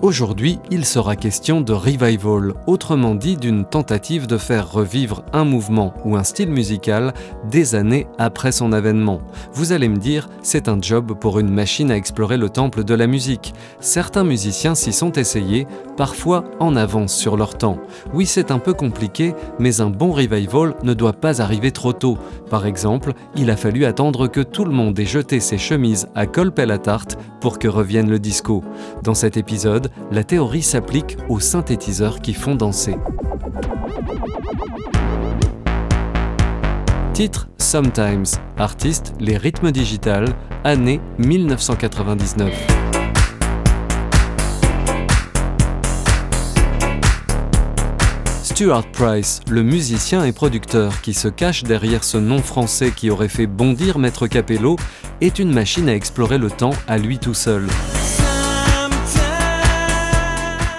[0.00, 5.92] Aujourd'hui, il sera question de revival, autrement dit d'une tentative de faire revivre un mouvement
[6.04, 7.12] ou un style musical
[7.50, 9.20] des années après son avènement.
[9.52, 12.94] Vous allez me dire, c'est un job pour une machine à explorer le temple de
[12.94, 13.54] la musique.
[13.80, 15.66] Certains musiciens s'y sont essayés,
[15.98, 17.76] parfois en avance sur leur temps.
[18.14, 22.16] Oui, c'est un peu compliqué, mais un bon revival ne doit pas arriver trop tôt.
[22.48, 26.26] Par exemple, il a fallu attendre que tout le monde ait jeté ses chemises à
[26.26, 28.62] col à tarte pour que revienne le disco.
[29.02, 32.96] Dans cet épisode, la théorie s'applique aux synthétiseurs qui font danser.
[37.12, 40.26] Titre Sometimes, artiste Les rythmes digital,
[40.62, 42.97] année 1999.
[48.58, 53.28] Stuart Price, le musicien et producteur qui se cache derrière ce nom français qui aurait
[53.28, 54.74] fait bondir Maître Capello,
[55.20, 57.68] est une machine à explorer le temps à lui tout seul.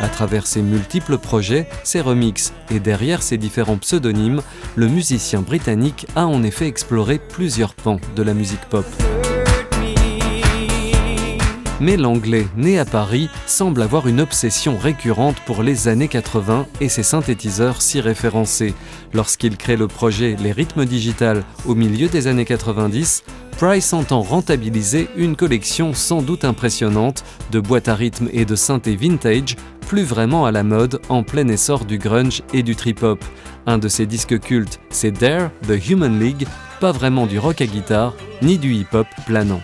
[0.00, 4.40] À travers ses multiples projets, ses remixes et derrière ses différents pseudonymes,
[4.74, 8.86] le musicien britannique a en effet exploré plusieurs pans de la musique pop.
[11.80, 16.88] Mais l'anglais, né à Paris, semble avoir une obsession récurrente pour les années 80 et
[16.88, 18.74] ses synthétiseurs s'y référencés.
[19.12, 23.24] Lorsqu'il crée le projet Les rythmes digital au milieu des années 90,
[23.58, 28.96] Price entend rentabiliser une collection sans doute impressionnante de boîtes à rythme et de synthé
[28.96, 33.24] vintage, plus vraiment à la mode en plein essor du grunge et du trip-hop.
[33.66, 36.46] Un de ses disques cultes, c'est Dare, The Human League,
[36.80, 39.62] pas vraiment du rock à guitare, ni du hip-hop planant.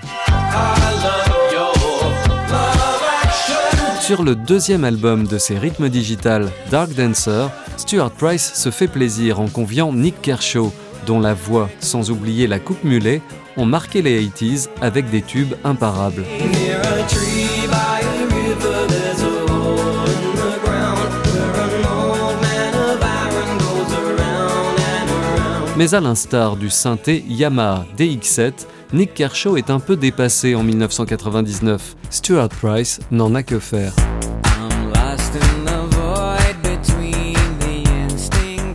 [4.03, 9.39] Sur le deuxième album de ses rythmes digital, Dark Dancer, Stuart Price se fait plaisir
[9.39, 10.73] en conviant Nick Kershaw,
[11.07, 13.23] dont la voix, sans oublier la coupe mulet,
[13.57, 16.25] ont marqué les 80s avec des tubes imparables.
[25.83, 28.53] Mais à l'instar du synthé Yamaha DX7,
[28.93, 31.97] Nick Kershaw est un peu dépassé en 1999.
[32.09, 33.93] Stuart Price n'en a que faire.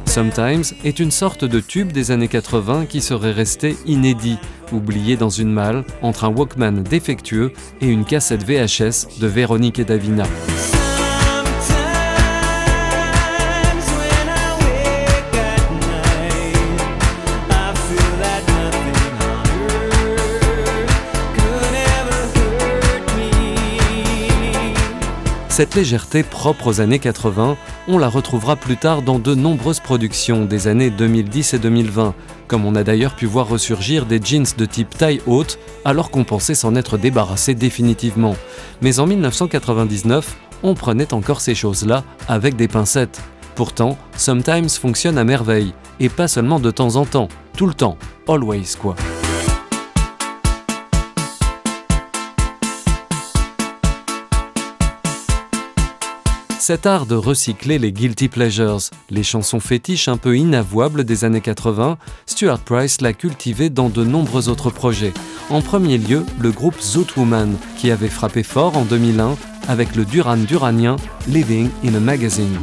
[0.05, 4.37] Sometimes est une sorte de tube des années 80 qui serait resté inédit,
[4.73, 9.85] oublié dans une malle entre un Walkman défectueux et une cassette VHS de Véronique et
[9.85, 10.25] Davina.
[25.57, 27.57] Cette légèreté propre aux années 80,
[27.87, 32.13] on la retrouvera plus tard dans de nombreuses productions des années 2010 et 2020,
[32.47, 36.25] comme on a d'ailleurs pu voir ressurgir des jeans de type taille haute alors qu'on
[36.25, 38.35] pensait s'en être débarrassé définitivement.
[38.83, 43.19] Mais en 1999, on prenait encore ces choses-là avec des pincettes.
[43.55, 47.97] Pourtant, Sometimes fonctionne à merveille, et pas seulement de temps en temps, tout le temps,
[48.27, 48.95] always quoi.
[56.67, 61.39] Cet art de recycler les guilty pleasures, les chansons fétiches un peu inavouables des années
[61.39, 65.13] 80, Stuart Price l'a cultivé dans de nombreux autres projets.
[65.49, 69.37] En premier lieu, le groupe Zoot Woman, qui avait frappé fort en 2001
[69.69, 70.97] avec le Duran Duranien
[71.29, 72.59] Living in a Magazine.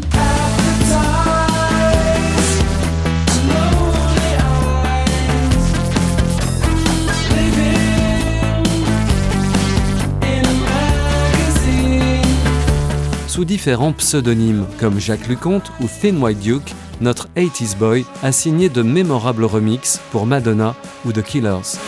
[13.45, 18.83] Différents pseudonymes comme Jacques Luconte ou Thin White Duke, notre 80s boy a signé de
[18.83, 20.75] mémorables remixes pour Madonna
[21.05, 21.79] ou The Killers.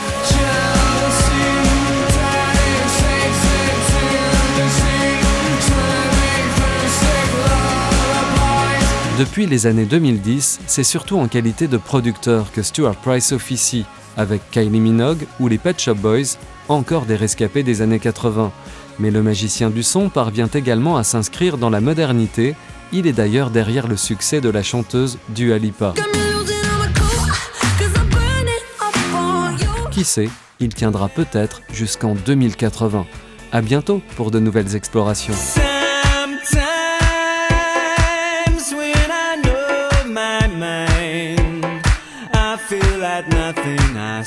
[9.19, 13.87] Depuis les années 2010, c'est surtout en qualité de producteur que Stuart Price officie,
[14.17, 16.37] avec Kylie Minogue ou les Pet Shop Boys,
[16.69, 18.53] encore des rescapés des années 80.
[18.99, 22.55] Mais le magicien du son parvient également à s'inscrire dans la modernité.
[22.93, 25.95] Il est d'ailleurs derrière le succès de la chanteuse Dua Lipa.
[29.91, 30.29] Qui sait,
[30.61, 33.07] il tiendra peut-être jusqu'en 2080.
[33.53, 35.35] À bientôt pour de nouvelles explorations.